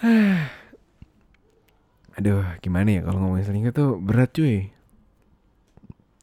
Aduh 2.16 2.46
gimana 2.62 2.88
ya 2.88 3.02
kalau 3.02 3.18
ngomongin 3.20 3.46
selingkuh 3.50 3.74
tuh 3.74 3.98
berat 3.98 4.30
cuy. 4.30 4.70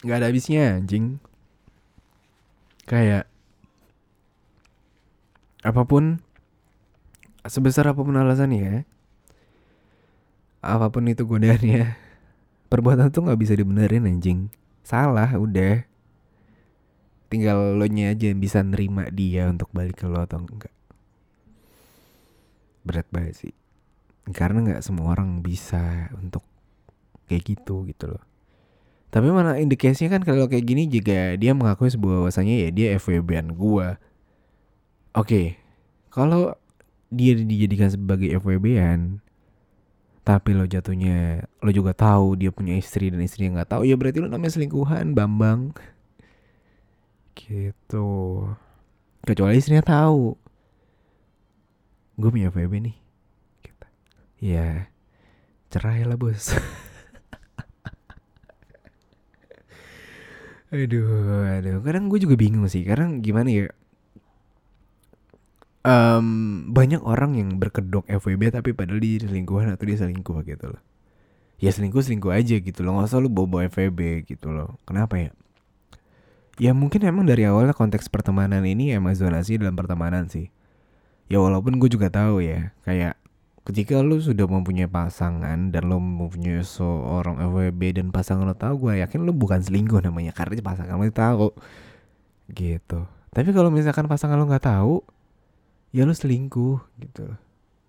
Nggak 0.07 0.17
ada 0.23 0.27
habisnya 0.31 0.79
anjing. 0.79 1.19
Kayak 2.87 3.27
apa 5.67 5.83
pun 5.83 6.23
sebesar 7.43 7.91
apa 7.91 7.99
pun 7.99 8.15
alasannya 8.15 8.63
ya 8.63 8.87
apa 10.63 10.87
pun 10.91 11.07
itu 11.07 11.23
godaannya 11.27 12.06
perbuatan 12.67 13.11
tuh 13.11 13.27
nggak 13.27 13.39
bisa 13.39 13.53
dibenerin 13.55 14.07
anjing. 14.07 14.51
Salah 14.83 15.35
udah. 15.35 15.83
Tinggal 17.27 17.75
lo 17.75 17.85
nya 17.91 18.15
aja 18.15 18.31
yang 18.31 18.39
bisa 18.39 18.63
nerima 18.63 19.11
dia 19.11 19.51
untuk 19.51 19.67
balik 19.75 19.99
ke 19.99 20.07
lo 20.07 20.23
atau 20.23 20.39
enggak 20.39 20.71
berat 22.87 23.07
banget 23.11 23.35
sih. 23.35 23.53
Karena 24.31 24.63
nggak 24.63 24.81
semua 24.83 25.11
orang 25.11 25.43
bisa 25.43 26.07
untuk 26.15 26.47
kayak 27.27 27.43
gitu 27.43 27.83
gitu 27.83 28.15
loh. 28.15 28.23
Tapi 29.11 29.27
mana 29.31 29.59
indikasinya 29.59 30.19
kan 30.19 30.23
kalau 30.23 30.47
kayak 30.47 30.63
gini 30.63 30.87
juga 30.87 31.35
dia 31.35 31.51
mengakui 31.51 31.91
sebuah 31.91 32.23
bahwasanya 32.23 32.67
ya 32.67 32.69
dia 32.71 32.87
FWB-an 32.95 33.55
gua. 33.59 33.99
Oke 35.11 35.27
okay, 35.27 35.47
kalau 36.11 36.55
dia 37.11 37.35
dijadikan 37.35 37.87
sebagai 37.91 38.31
FWB-an 38.39 39.23
tapi 40.27 40.51
lo 40.51 40.67
jatuhnya 40.67 41.47
lo 41.63 41.71
juga 41.71 41.95
tahu 41.95 42.35
dia 42.35 42.51
punya 42.51 42.75
istri 42.75 43.07
dan 43.07 43.23
istri 43.23 43.47
yang 43.47 43.55
nggak 43.55 43.71
tahu 43.71 43.87
ya 43.87 43.95
berarti 43.95 44.19
lo 44.19 44.27
namanya 44.27 44.59
selingkuhan 44.59 45.15
bambang. 45.15 45.71
Gitu. 47.31 48.07
Kecuali 49.23 49.55
istrinya 49.55 49.87
tahu. 49.87 50.35
Gue 52.19 52.27
punya 52.27 52.51
FWB 52.51 52.91
nih. 52.91 52.97
Ya 54.43 54.91
cerai 55.71 56.03
lah 56.03 56.19
bos. 56.19 56.51
Aduh 60.75 61.47
aduh. 61.55 61.79
Kadang 61.79 62.11
gue 62.11 62.19
juga 62.19 62.35
bingung 62.35 62.67
sih. 62.67 62.83
Karena 62.83 63.15
gimana 63.23 63.47
ya 63.47 63.71
um, 65.87 66.27
banyak 66.67 66.99
orang 66.99 67.39
yang 67.39 67.55
berkedok 67.55 68.03
FWB 68.11 68.51
tapi 68.51 68.75
padahal 68.75 68.99
dia 68.99 69.23
selingkuhan 69.23 69.71
atau 69.71 69.87
dia 69.87 69.97
selingkuh 70.03 70.43
gitu 70.43 70.75
loh. 70.75 70.81
Ya 71.57 71.71
selingkuh 71.73 72.03
selingkuh 72.03 72.35
aja 72.35 72.59
gitu 72.59 72.83
loh. 72.83 72.99
Nggak 72.99 73.07
usah 73.09 73.23
lu 73.23 73.31
bawa 73.31 73.65
FWB 73.71 74.27
gitu 74.27 74.51
loh. 74.51 74.77
Kenapa 74.83 75.17
ya? 75.17 75.31
Ya 76.57 76.73
mungkin 76.73 77.05
emang 77.05 77.25
dari 77.25 77.45
awalnya 77.47 77.73
konteks 77.73 78.09
pertemanan 78.11 78.65
ini 78.65 78.91
emang 78.93 79.13
zonasi 79.15 79.57
dalam 79.57 79.77
pertemanan 79.77 80.27
sih. 80.27 80.51
Ya 81.31 81.39
walaupun 81.39 81.79
gue 81.79 81.89
juga 81.89 82.11
tahu 82.11 82.43
ya 82.43 82.75
kayak 82.83 83.19
ketika 83.67 83.99
lu 83.99 84.15
sudah 84.23 84.47
mempunyai 84.47 84.87
pasangan 84.87 85.75
dan 85.75 85.81
lu 85.85 85.99
mempunyai 85.99 86.63
seorang 86.63 87.41
FWB 87.51 87.99
dan 87.99 88.15
pasangan 88.15 88.47
lo 88.47 88.55
tahu 88.55 88.87
gue 88.87 89.03
yakin 89.03 89.27
lu 89.27 89.35
bukan 89.35 89.59
selingkuh 89.59 89.99
namanya 90.01 90.31
karena 90.33 90.61
pasangan 90.61 90.97
lo 90.97 91.05
tahu. 91.09 91.47
Gitu. 92.53 92.99
Tapi 93.33 93.49
kalau 93.53 93.69
misalkan 93.69 94.07
pasangan 94.09 94.39
lo 94.39 94.47
nggak 94.49 94.65
tahu 94.65 95.03
ya 95.97 96.05
lu 96.05 96.13
selingkuh 96.13 96.77
gitu. 97.01 97.25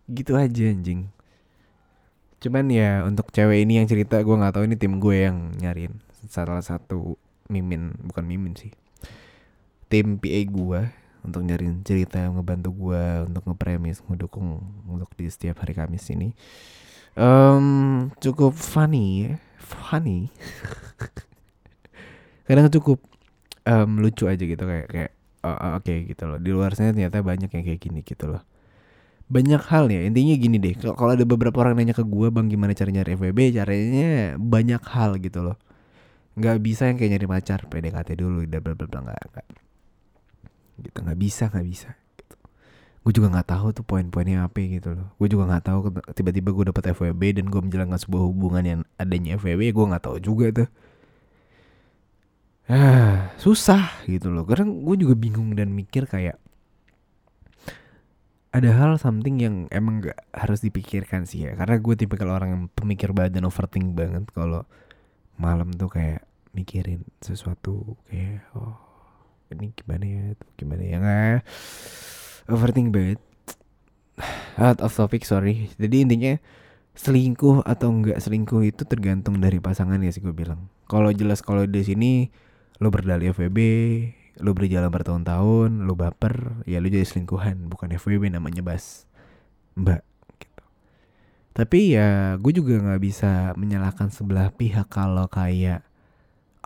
Gitu 0.09 0.33
aja 0.33 0.65
anjing. 0.73 1.13
Cuman 2.41 2.73
ya 2.73 3.05
untuk 3.05 3.29
cewek 3.29 3.69
ini 3.69 3.77
yang 3.77 3.85
cerita 3.85 4.17
gue 4.25 4.33
nggak 4.33 4.57
tahu 4.57 4.65
ini 4.65 4.81
tim 4.81 4.97
gue 4.97 5.29
yang 5.29 5.53
nyariin 5.61 6.01
salah 6.33 6.65
satu 6.65 7.21
mimin 7.53 7.93
bukan 8.01 8.25
mimin 8.25 8.57
sih. 8.57 8.73
Tim 9.93 10.17
PA 10.17 10.41
gue 10.49 10.81
untuk 11.21 11.45
nyariin 11.45 11.85
cerita 11.85 12.25
ngebantu 12.33 12.73
gue 12.73 13.29
untuk 13.29 13.45
ngepremis 13.45 14.01
ngedukung 14.09 14.65
untuk 14.89 15.13
di 15.21 15.29
setiap 15.29 15.61
hari 15.61 15.77
Kamis 15.77 16.09
ini. 16.09 16.33
Um, 17.13 18.09
cukup 18.25 18.57
funny 18.57 19.29
ya 19.29 19.33
funny. 19.69 20.33
Kadang 22.49 22.73
cukup 22.73 23.05
um, 23.69 24.01
lucu 24.01 24.25
aja 24.25 24.41
gitu 24.41 24.65
kayak 24.65 24.89
kayak 24.89 25.13
uh, 25.45 25.79
oke 25.79 25.85
okay, 25.87 26.09
gitu 26.09 26.25
loh. 26.27 26.39
Di 26.41 26.51
luar 26.51 26.75
sana 26.75 26.95
ternyata 26.95 27.23
banyak 27.23 27.51
yang 27.53 27.65
kayak 27.65 27.81
gini 27.81 28.01
gitu 28.03 28.27
loh. 28.31 28.43
Banyak 29.29 29.63
hal 29.69 29.93
ya. 29.93 30.01
Intinya 30.09 30.35
gini 30.41 30.57
deh 30.57 30.75
kalau 30.79 31.13
ada 31.13 31.25
beberapa 31.29 31.61
orang 31.61 31.79
nanya 31.79 31.95
ke 31.95 32.05
gue 32.07 32.29
bang 32.33 32.47
gimana 32.49 32.73
cara 32.73 32.91
nyari 32.91 33.15
FWB 33.15 33.39
caranya 33.61 34.11
banyak 34.41 34.83
hal 34.89 35.21
gitu 35.21 35.45
loh. 35.45 35.57
Nggak 36.39 36.57
bisa 36.63 36.89
yang 36.89 36.97
kayak 36.97 37.11
nyari 37.19 37.27
pacar 37.27 37.61
PDKT 37.67 38.09
dulu 38.17 38.47
dan 38.47 38.61
bla 38.63 38.75
bla 38.75 38.87
bla 38.89 39.01
nggak 39.05 39.47
gitu 40.79 40.99
nggak 41.03 41.19
bisa 41.19 41.51
nggak 41.51 41.67
bisa 41.67 41.91
gitu. 42.15 42.37
gue 43.03 43.13
juga 43.19 43.29
nggak 43.35 43.49
tahu 43.51 43.67
tuh 43.75 43.83
poin-poinnya 43.83 44.47
apa 44.47 44.63
gitu 44.63 44.95
loh. 44.95 45.09
Gue 45.19 45.29
juga 45.33 45.49
nggak 45.51 45.65
tahu 45.65 45.79
tiba-tiba 46.15 46.51
gue 46.55 46.65
dapet 46.71 46.93
FWB 46.95 47.23
dan 47.41 47.47
gue 47.51 47.61
menjalankan 47.61 47.99
sebuah 47.99 48.23
hubungan 48.27 48.65
yang 48.65 48.81
adanya 49.01 49.41
FWB 49.41 49.75
gue 49.75 49.85
nggak 49.91 50.05
tahu 50.05 50.17
juga 50.23 50.47
tuh 50.55 50.69
ah 52.69 53.33
susah 53.43 54.05
gitu 54.05 54.29
loh. 54.29 54.45
Karena 54.45 54.69
gue 54.69 54.97
juga 55.01 55.15
bingung 55.17 55.57
dan 55.57 55.73
mikir 55.73 56.05
kayak 56.05 56.37
ada 58.49 58.71
hal 58.73 58.97
something 58.97 59.37
yang 59.39 59.57
emang 59.69 60.01
gak 60.09 60.25
harus 60.33 60.65
dipikirkan 60.65 61.29
sih 61.29 61.49
ya. 61.49 61.57
Karena 61.57 61.77
gue 61.81 61.95
tipe 61.97 62.17
kalau 62.17 62.37
orang 62.37 62.51
yang 62.53 62.65
pemikir 62.73 63.13
banget 63.13 63.41
dan 63.41 63.49
overthink 63.49 63.93
banget 63.93 64.25
kalau 64.33 64.65
malam 65.39 65.71
tuh 65.77 65.89
kayak 65.93 66.27
mikirin 66.57 67.05
sesuatu 67.23 67.95
kayak 68.11 68.43
oh 68.59 68.75
ini 69.55 69.71
gimana 69.77 70.05
ya 70.05 70.25
gimana 70.59 70.83
ya 70.83 70.97
nggak 70.99 71.41
overthink 72.53 72.91
banget. 72.93 73.21
Out 74.61 74.83
of 74.83 74.93
topic 74.93 75.23
sorry. 75.25 75.71
Jadi 75.79 76.05
intinya 76.05 76.35
selingkuh 76.99 77.63
atau 77.63 77.95
enggak 77.95 78.19
selingkuh 78.19 78.67
itu 78.67 78.83
tergantung 78.83 79.39
dari 79.39 79.63
pasangan 79.63 80.03
ya 80.03 80.11
sih 80.11 80.25
gue 80.25 80.35
bilang. 80.35 80.67
Kalau 80.91 81.15
jelas 81.15 81.45
kalau 81.45 81.63
di 81.69 81.85
sini 81.87 82.33
lo 82.79 82.89
berdalih 82.95 83.35
FWB 83.35 83.59
lo 84.39 84.55
berjalan 84.55 84.87
bertahun-tahun 84.87 85.83
lo 85.83 85.99
baper 85.99 86.63
ya 86.65 86.79
lo 86.79 86.87
jadi 86.87 87.03
selingkuhan. 87.03 87.67
Bukan 87.67 87.91
FWB 87.95 88.31
namanya 88.31 88.63
bas. 88.63 89.07
Mbak 89.75 90.03
gitu. 90.39 90.65
Tapi 91.55 91.99
ya 91.99 92.39
gue 92.39 92.53
juga 92.55 92.79
nggak 92.79 93.03
bisa 93.03 93.53
menyalahkan 93.59 94.15
sebelah 94.15 94.55
pihak 94.55 94.87
kalau 94.91 95.27
kayak 95.27 95.83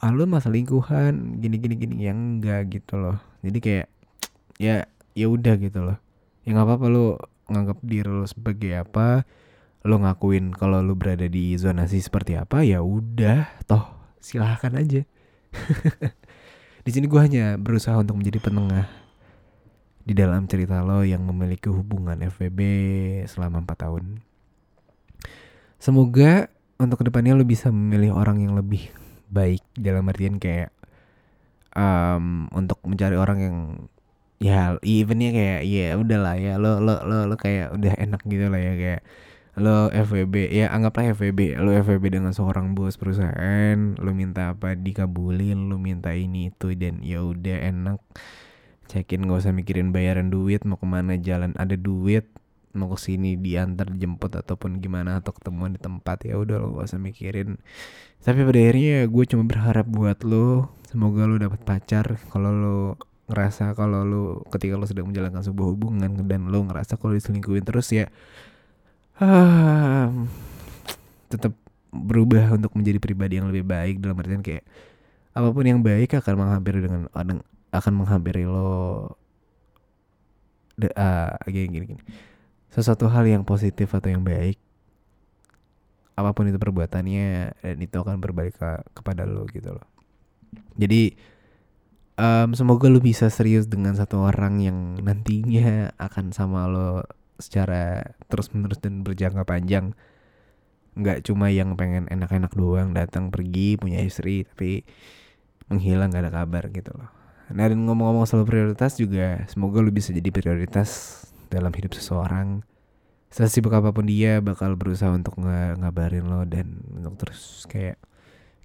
ah 0.03 0.11
lu 0.11 0.27
masa 0.29 0.53
lingkuhan 0.53 1.41
gini 1.41 1.57
gini 1.57 1.75
gini. 1.81 1.95
Yang 2.05 2.19
enggak 2.21 2.63
gitu 2.69 2.95
loh. 3.01 3.17
Jadi 3.41 3.59
kayak 3.61 3.87
ya 4.69 4.85
ya 5.17 5.27
udah 5.33 5.57
gitu 5.57 5.81
loh. 5.81 5.97
Ya 6.45 6.53
nggak 6.53 6.67
apa-apa 6.69 6.87
lu 6.93 7.17
nganggap 7.49 7.79
diri 7.85 8.09
lu 8.09 8.25
sebagai 8.29 8.73
apa 8.85 9.25
lo 9.83 9.99
ngakuin 9.99 10.55
kalau 10.55 10.79
lu 10.79 10.95
berada 10.95 11.27
di 11.27 11.59
zonasi 11.59 11.99
seperti 11.99 12.39
apa 12.39 12.63
ya 12.63 12.87
udah 12.87 13.67
toh 13.67 13.83
silahkan 14.23 14.79
aja 14.79 15.03
di 16.87 16.91
sini 16.91 17.07
gue 17.07 17.21
hanya 17.21 17.57
berusaha 17.61 17.99
untuk 18.01 18.19
menjadi 18.19 18.43
penengah 18.43 18.89
di 20.03 20.15
dalam 20.19 20.51
cerita 20.51 20.83
lo 20.83 21.07
yang 21.07 21.23
memiliki 21.23 21.71
hubungan 21.71 22.19
FVB 22.27 22.61
selama 23.31 23.63
4 23.63 23.85
tahun. 23.87 24.05
Semoga 25.79 26.51
untuk 26.79 27.03
ke 27.03 27.05
depannya 27.07 27.39
lo 27.39 27.47
bisa 27.47 27.71
memilih 27.71 28.15
orang 28.15 28.43
yang 28.43 28.59
lebih 28.59 28.91
baik 29.31 29.63
dalam 29.79 30.11
artian 30.11 30.43
kayak 30.43 30.75
um, 31.73 32.51
untuk 32.53 32.83
mencari 32.85 33.17
orang 33.17 33.39
yang 33.39 33.57
ya 34.43 34.75
evennya 34.83 35.31
kayak 35.31 35.61
ya 35.71 35.95
udahlah 35.95 36.35
ya 36.35 36.59
lo 36.59 36.83
lo 36.83 36.99
lo 37.07 37.31
lo 37.31 37.37
kayak 37.39 37.79
udah 37.79 37.95
enak 37.95 38.23
gitu 38.27 38.51
lah 38.51 38.59
ya 38.59 38.75
kayak 38.75 39.03
lo 39.53 39.93
FWB 39.93 40.49
ya 40.49 40.73
anggaplah 40.73 41.13
FWB 41.13 41.61
lo 41.61 41.77
FWB 41.77 42.05
dengan 42.09 42.33
seorang 42.33 42.73
bos 42.73 42.97
perusahaan 42.97 43.77
lo 44.01 44.11
minta 44.17 44.57
apa 44.57 44.73
dikabulin 44.73 45.69
lo 45.69 45.77
minta 45.77 46.17
ini 46.17 46.49
itu 46.49 46.73
dan 46.73 47.05
ya 47.05 47.21
udah 47.21 47.69
enak. 47.69 48.01
Cekin 48.89 49.29
gak 49.29 49.45
usah 49.45 49.53
mikirin 49.53 49.93
bayaran 49.93 50.33
duit 50.33 50.65
mau 50.65 50.81
ke 50.81 50.89
mana 50.89 51.21
jalan 51.21 51.53
ada 51.61 51.77
duit 51.77 52.29
mau 52.73 52.89
ke 52.89 52.97
sini 52.97 53.37
diantar 53.37 53.93
jemput 53.93 54.33
ataupun 54.33 54.81
gimana 54.81 55.21
atau 55.21 55.37
ketemuan 55.37 55.77
di 55.77 55.81
tempat 55.81 56.25
ya 56.25 56.41
udah 56.41 56.57
lo 56.57 56.81
gak 56.81 56.89
usah 56.89 57.01
mikirin. 57.01 57.61
Tapi 58.25 58.41
pada 58.49 58.57
akhirnya 58.57 59.05
gue 59.05 59.25
cuma 59.29 59.45
berharap 59.45 59.85
buat 59.85 60.25
lo 60.25 60.73
semoga 60.89 61.29
lo 61.29 61.37
dapat 61.37 61.61
pacar 61.61 62.17
kalau 62.33 62.53
lo 62.53 62.77
ngerasa 63.29 63.77
kalau 63.77 64.05
lo 64.05 64.23
ketika 64.49 64.81
lo 64.81 64.89
sedang 64.89 65.13
menjalankan 65.13 65.45
sebuah 65.45 65.69
hubungan 65.73 66.25
dan 66.25 66.49
lo 66.49 66.65
ngerasa 66.65 66.97
kalau 66.97 67.13
diselingkuhin 67.17 67.65
terus 67.65 67.93
ya 67.93 68.09
um, 69.23 70.27
tetap 71.31 71.55
berubah 71.93 72.59
untuk 72.59 72.75
menjadi 72.75 72.99
pribadi 72.99 73.39
yang 73.39 73.49
lebih 73.49 73.63
baik 73.63 74.03
dalam 74.03 74.19
artian 74.19 74.43
kayak 74.43 74.67
apa 75.33 75.49
pun 75.49 75.65
yang 75.65 75.81
baik 75.81 76.13
akan 76.19 76.35
menghampiri 76.37 76.79
dengan 76.83 77.03
akan 77.73 77.93
menghampiri 77.95 78.45
lo. 78.45 79.15
De, 80.77 80.89
uh, 80.93 81.37
gini 81.47 81.69
gini 81.69 81.85
gini. 81.95 82.03
Sesuatu 82.73 83.07
hal 83.07 83.29
yang 83.29 83.45
positif 83.45 83.93
atau 83.93 84.09
yang 84.09 84.25
baik 84.25 84.57
apa 86.13 86.37
pun 86.37 86.45
itu 86.45 86.61
perbuatannya 86.61 87.57
dan 87.65 87.77
itu 87.81 87.97
akan 87.97 88.21
berbalik 88.21 88.61
ke, 88.61 88.71
kepada 88.93 89.25
lo 89.25 89.49
gitu 89.49 89.73
loh. 89.73 89.87
Jadi 90.77 91.17
um, 92.21 92.53
semoga 92.53 92.93
lo 92.93 93.01
bisa 93.01 93.33
serius 93.33 93.65
dengan 93.65 93.97
satu 93.97 94.21
orang 94.21 94.61
yang 94.61 94.79
nantinya 95.01 95.97
akan 95.97 96.37
sama 96.37 96.69
lo 96.69 97.05
secara 97.43 98.15
terus 98.31 98.55
menerus 98.55 98.79
dan 98.79 99.03
berjangka 99.03 99.43
panjang. 99.43 99.99
Nggak 100.95 101.27
cuma 101.27 101.51
yang 101.51 101.75
pengen 101.75 102.07
enak-enak 102.07 102.53
doang 102.55 102.95
datang 102.95 103.35
pergi 103.35 103.81
punya 103.81 103.99
istri 103.99 104.47
tapi 104.47 104.87
menghilang 105.73 106.13
gak 106.13 106.29
ada 106.29 106.33
kabar 106.33 106.69
gitu 106.69 106.93
loh. 106.93 107.09
Nah 107.53 107.65
dan 107.69 107.81
ngomong-ngomong 107.85 108.29
soal 108.29 108.45
prioritas 108.45 109.01
juga 109.01 109.45
semoga 109.49 109.81
lo 109.81 109.89
bisa 109.89 110.13
jadi 110.13 110.29
prioritas 110.29 111.23
dalam 111.49 111.73
hidup 111.73 111.97
seseorang. 111.97 112.65
Sesibuk 113.33 113.73
apa 113.73 113.97
pun 113.97 114.05
dia 114.05 114.45
bakal 114.45 114.77
berusaha 114.77 115.09
untuk 115.09 115.41
ng 115.41 115.81
ngabarin 115.81 116.29
lo 116.29 116.45
dan 116.45 116.85
untuk 116.93 117.17
terus 117.17 117.65
kayak 117.65 117.97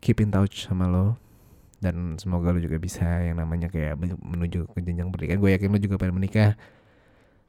keep 0.03 0.19
in 0.19 0.31
touch 0.31 0.67
sama 0.67 0.91
lo. 0.91 1.15
Dan 1.79 2.19
semoga 2.19 2.51
lo 2.51 2.59
juga 2.59 2.75
bisa 2.75 3.05
yang 3.23 3.39
namanya 3.39 3.71
kayak 3.71 3.95
menuju 4.01 4.67
ke 4.73 4.81
jenjang 4.83 5.13
pernikahan 5.13 5.39
gue 5.39 5.51
yakin 5.55 5.69
lo 5.71 5.79
juga 5.79 5.95
pengen 6.01 6.15
menikah 6.19 6.57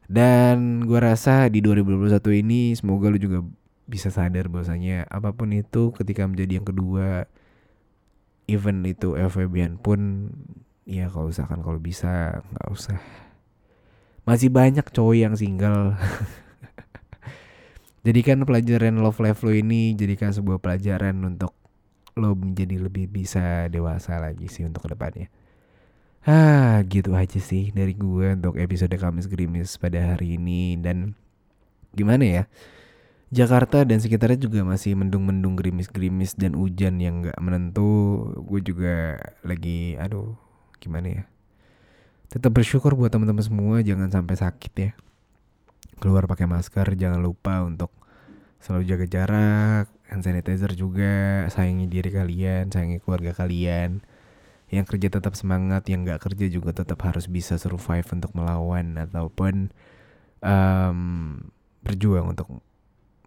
dan 0.09 0.89
gue 0.89 0.97
rasa 0.97 1.53
di 1.53 1.61
2021 1.61 2.41
ini 2.41 2.73
semoga 2.73 3.13
lo 3.13 3.21
juga 3.21 3.45
bisa 3.85 4.09
sadar 4.09 4.49
bahwasanya 4.49 5.05
apa 5.09 5.37
pun 5.37 5.53
itu 5.53 5.93
ketika 5.93 6.25
menjadi 6.25 6.61
yang 6.61 6.69
kedua 6.69 7.29
event 8.49 8.81
itu 8.89 9.13
FWB 9.13 9.85
pun 9.85 10.33
ya 10.89 11.13
kalau 11.13 11.29
usahakan 11.29 11.61
kalau 11.61 11.77
bisa 11.77 12.41
nggak 12.41 12.69
usah. 12.73 12.97
Masih 14.25 14.49
banyak 14.49 14.89
cowok 14.89 15.17
yang 15.17 15.35
single. 15.37 15.93
Jadikan 18.09 18.41
pelajaran 18.49 19.05
love 19.05 19.21
life 19.21 19.45
lo 19.45 19.53
ini 19.53 19.93
jadikan 19.93 20.33
sebuah 20.33 20.65
pelajaran 20.65 21.13
untuk 21.29 21.53
lo 22.17 22.33
menjadi 22.33 22.81
lebih 22.81 23.13
bisa 23.13 23.69
dewasa 23.69 24.17
lagi 24.17 24.49
sih 24.49 24.65
untuk 24.65 24.89
ke 24.89 24.97
depannya 24.97 25.29
ah 26.29 26.85
gitu 26.85 27.17
aja 27.17 27.41
sih 27.41 27.73
dari 27.73 27.97
gue 27.97 28.37
untuk 28.37 28.61
episode 28.61 28.93
Kamis 29.01 29.25
Gerimis 29.33 29.81
pada 29.81 30.13
hari 30.13 30.37
ini 30.37 30.77
dan 30.77 31.17
gimana 31.97 32.25
ya 32.25 32.45
Jakarta 33.29 33.85
dan 33.85 34.01
sekitarnya 34.01 34.41
juga 34.41 34.65
masih 34.65 34.97
mendung-mendung 34.97 35.53
gerimis-gerimis 35.53 36.33
dan 36.41 36.57
hujan 36.57 36.97
yang 36.97 37.21
nggak 37.21 37.37
menentu. 37.45 38.25
Gue 38.41 38.65
juga 38.65 39.21
lagi, 39.45 40.01
aduh, 40.01 40.33
gimana 40.81 41.07
ya? 41.13 41.23
Tetap 42.33 42.57
bersyukur 42.57 42.97
buat 42.97 43.13
teman-teman 43.13 43.45
semua, 43.45 43.85
jangan 43.85 44.09
sampai 44.09 44.33
sakit 44.33 44.73
ya. 44.81 44.91
Keluar 46.01 46.25
pakai 46.25 46.49
masker, 46.49 46.89
jangan 46.97 47.21
lupa 47.21 47.61
untuk 47.69 47.93
selalu 48.65 48.97
jaga 48.97 49.05
jarak, 49.05 49.87
hand 50.09 50.25
sanitizer 50.25 50.73
juga, 50.73 51.45
sayangi 51.53 51.85
diri 51.85 52.09
kalian, 52.09 52.73
sayangi 52.73 52.97
keluarga 53.05 53.37
kalian. 53.37 54.01
Yang 54.69 54.97
kerja 54.97 55.09
tetap 55.17 55.33
semangat, 55.33 55.89
yang 55.89 56.05
nggak 56.05 56.21
kerja 56.21 56.47
juga 56.53 56.77
tetap 56.77 57.01
harus 57.09 57.25
bisa 57.25 57.57
survive 57.57 58.05
untuk 58.13 58.37
melawan 58.37 59.01
ataupun 59.01 59.73
um, 60.45 61.41
berjuang 61.81 62.37
untuk 62.37 62.61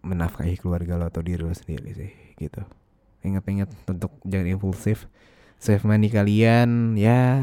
menafkahi 0.02 0.58
keluarga 0.58 0.98
lo 0.98 1.06
atau 1.06 1.22
diri 1.22 1.42
lo 1.42 1.54
sendiri 1.54 1.94
sih 1.94 2.12
gitu. 2.38 2.62
Ingat-ingat 3.22 3.70
untuk 3.86 4.18
jangan 4.26 4.50
impulsif. 4.50 5.06
Save 5.62 5.86
money 5.86 6.10
kalian 6.10 6.98
ya. 6.98 7.38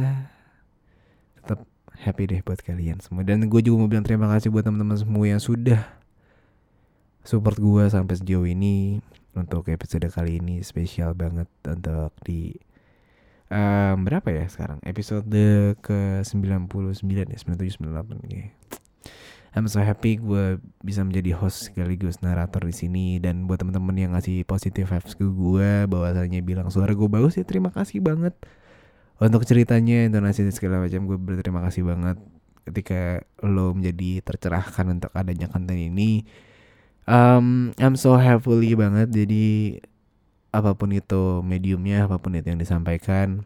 Tetap 1.39 1.63
happy 2.03 2.23
deh 2.27 2.41
buat 2.43 2.59
kalian 2.59 2.99
semua. 2.99 3.23
Dan 3.23 3.47
gue 3.47 3.61
juga 3.63 3.79
mau 3.79 3.87
bilang 3.87 4.03
terima 4.03 4.27
kasih 4.27 4.51
buat 4.51 4.67
teman-teman 4.67 4.99
semua 4.99 5.23
yang 5.23 5.39
sudah 5.39 5.79
support 7.23 7.55
gue 7.55 7.87
sampai 7.87 8.19
sejauh 8.19 8.43
ini 8.43 8.99
untuk 9.39 9.71
episode 9.71 10.03
kali 10.11 10.43
ini. 10.43 10.59
Spesial 10.59 11.15
banget 11.15 11.47
untuk 11.63 12.11
di 12.27 12.51
um, 13.49 13.97
berapa 14.05 14.29
ya 14.31 14.45
sekarang? 14.49 14.79
Episode 14.85 15.27
ke 15.81 16.21
99 16.23 16.69
ya? 17.33 17.37
97 17.37 17.81
98 17.81 18.29
kayak 18.29 18.53
I'm 19.49 19.65
so 19.65 19.81
happy 19.81 20.21
gue 20.21 20.61
bisa 20.85 21.01
menjadi 21.01 21.33
host 21.33 21.73
sekaligus 21.73 22.21
narator 22.21 22.69
di 22.69 22.75
sini. 22.75 23.17
Dan 23.17 23.49
buat 23.49 23.57
teman-teman 23.57 23.97
yang 23.97 24.11
ngasih 24.13 24.45
positive 24.45 24.85
vibes 24.85 25.17
ke 25.17 25.25
gue 25.25 25.89
bahwasanya 25.89 26.39
bilang 26.45 26.69
suara 26.69 26.93
gue 26.93 27.09
bagus 27.09 27.41
ya 27.41 27.45
terima 27.45 27.73
kasih 27.73 28.05
banget. 28.05 28.37
Untuk 29.19 29.43
ceritanya 29.43 30.05
intonasi 30.05 30.47
segala 30.53 30.79
macam 30.85 31.09
gue 31.09 31.17
berterima 31.17 31.65
kasih 31.65 31.83
banget 31.83 32.17
ketika 32.69 33.25
lo 33.41 33.73
menjadi 33.73 34.21
tercerahkan 34.21 34.85
untuk 35.01 35.11
adanya 35.17 35.49
konten 35.49 35.75
ini. 35.75 36.29
Um, 37.09 37.73
I'm 37.81 37.97
so 37.97 38.21
happy 38.21 38.77
banget. 38.77 39.09
Jadi 39.09 39.81
apa 40.49 40.73
pun 40.73 40.89
itu 40.93 41.45
mediumnya 41.45 42.09
apa 42.09 42.17
pun 42.17 42.33
itu 42.33 42.49
yang 42.49 42.61
disampaikan 42.61 43.45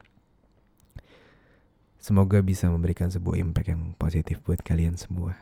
semoga 1.99 2.39
bisa 2.43 2.67
memberikan 2.67 3.11
sebuah 3.11 3.39
impact 3.39 3.67
yang 3.71 3.95
positif 3.95 4.39
buat 4.43 4.59
kalian 4.59 4.95
semua 4.99 5.35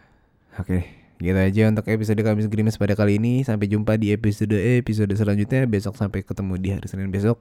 Oke, 0.59 0.83
gitu 1.23 1.39
aja 1.39 1.71
untuk 1.71 1.87
episode 1.87 2.19
Kamis 2.19 2.51
Grimes 2.51 2.75
pada 2.75 2.91
kali 2.91 3.23
ini. 3.23 3.39
Sampai 3.47 3.71
jumpa 3.71 3.95
di 3.95 4.11
episode 4.11 4.51
episode 4.51 5.15
selanjutnya. 5.15 5.63
Besok 5.63 5.95
sampai 5.95 6.27
ketemu 6.27 6.59
di 6.59 6.75
hari 6.75 6.87
Senin 6.91 7.07
besok. 7.07 7.39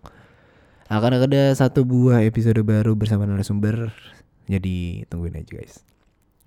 Akan 0.87 1.19
ada 1.19 1.55
satu 1.59 1.83
buah 1.83 2.23
episode 2.23 2.63
baru 2.63 2.95
bersama 2.95 3.27
narasumber. 3.27 3.91
Jadi 4.47 5.07
tungguin 5.11 5.43
aja 5.43 5.59
guys. 5.59 5.83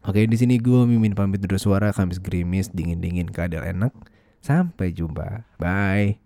Oke, 0.07 0.23
di 0.23 0.35
sini 0.35 0.59
gue 0.59 0.87
mimin 0.87 1.15
pamit 1.15 1.39
dulu 1.43 1.59
suara 1.59 1.91
Kamis 1.91 2.19
Grimis 2.19 2.71
dingin-dingin 2.71 3.31
keadaan 3.31 3.75
enak. 3.79 3.93
Sampai 4.39 4.95
jumpa. 4.95 5.47
Bye. 5.59 6.22